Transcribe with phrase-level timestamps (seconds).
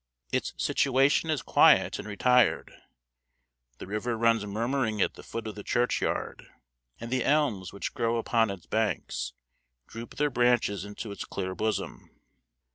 [0.31, 2.73] Its situation is quiet and retired;
[3.77, 6.47] the river runs murmuring at the foot of the churchyard,
[6.99, 9.33] and the elms which grow upon its banks
[9.85, 12.09] droop their branches into its clear bosom.